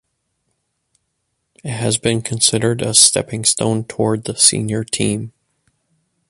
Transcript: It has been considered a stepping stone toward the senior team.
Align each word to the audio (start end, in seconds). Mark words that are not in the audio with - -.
It 1.63 1.73
has 1.73 1.99
been 1.99 2.23
considered 2.23 2.81
a 2.81 2.95
stepping 2.95 3.45
stone 3.45 3.83
toward 3.83 4.23
the 4.23 4.35
senior 4.35 4.83
team. 4.83 5.31